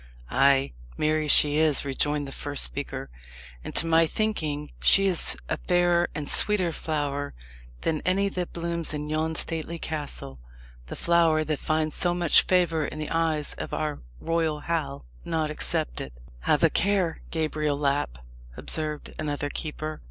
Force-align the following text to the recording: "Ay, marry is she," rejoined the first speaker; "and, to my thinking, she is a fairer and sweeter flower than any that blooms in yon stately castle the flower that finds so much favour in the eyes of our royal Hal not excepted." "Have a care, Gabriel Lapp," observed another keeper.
"Ay, 0.31 0.73
marry 0.97 1.25
is 1.27 1.31
she," 1.31 1.61
rejoined 1.87 2.27
the 2.27 2.31
first 2.31 2.63
speaker; 2.63 3.11
"and, 3.63 3.75
to 3.75 3.85
my 3.85 4.07
thinking, 4.07 4.71
she 4.81 5.05
is 5.05 5.37
a 5.47 5.57
fairer 5.67 6.09
and 6.15 6.27
sweeter 6.27 6.71
flower 6.71 7.35
than 7.81 8.01
any 8.01 8.27
that 8.27 8.51
blooms 8.51 8.95
in 8.95 9.09
yon 9.11 9.35
stately 9.35 9.77
castle 9.77 10.39
the 10.87 10.95
flower 10.95 11.43
that 11.43 11.59
finds 11.59 11.93
so 11.95 12.15
much 12.15 12.47
favour 12.47 12.83
in 12.87 12.97
the 12.97 13.11
eyes 13.11 13.53
of 13.59 13.75
our 13.75 13.99
royal 14.19 14.61
Hal 14.61 15.05
not 15.23 15.51
excepted." 15.51 16.11
"Have 16.39 16.63
a 16.63 16.71
care, 16.71 17.21
Gabriel 17.29 17.77
Lapp," 17.77 18.17
observed 18.57 19.13
another 19.19 19.51
keeper. 19.51 19.99